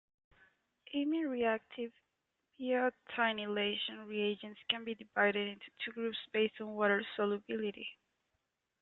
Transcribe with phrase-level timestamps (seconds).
[0.95, 1.91] Amine-reactive
[2.59, 7.87] biotinylation reagents can be divided into two groups based on water solubility.